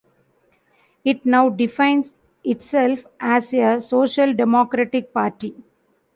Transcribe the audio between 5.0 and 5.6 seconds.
party.